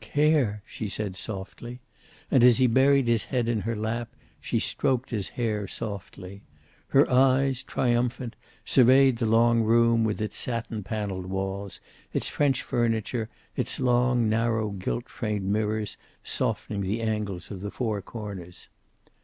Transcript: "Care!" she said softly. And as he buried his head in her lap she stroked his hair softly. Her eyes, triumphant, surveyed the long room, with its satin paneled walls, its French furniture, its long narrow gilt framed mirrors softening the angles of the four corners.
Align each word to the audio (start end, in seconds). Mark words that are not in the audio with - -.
"Care!" 0.00 0.64
she 0.66 0.88
said 0.88 1.14
softly. 1.14 1.78
And 2.28 2.42
as 2.42 2.58
he 2.58 2.66
buried 2.66 3.06
his 3.06 3.26
head 3.26 3.48
in 3.48 3.60
her 3.60 3.76
lap 3.76 4.08
she 4.40 4.58
stroked 4.58 5.10
his 5.10 5.28
hair 5.28 5.68
softly. 5.68 6.42
Her 6.88 7.08
eyes, 7.08 7.62
triumphant, 7.62 8.34
surveyed 8.64 9.18
the 9.18 9.26
long 9.26 9.62
room, 9.62 10.02
with 10.02 10.20
its 10.20 10.38
satin 10.38 10.82
paneled 10.82 11.26
walls, 11.26 11.80
its 12.12 12.28
French 12.28 12.62
furniture, 12.64 13.28
its 13.54 13.78
long 13.78 14.28
narrow 14.28 14.70
gilt 14.70 15.08
framed 15.08 15.44
mirrors 15.44 15.96
softening 16.24 16.80
the 16.80 17.00
angles 17.00 17.52
of 17.52 17.60
the 17.60 17.70
four 17.70 18.02
corners. 18.02 18.68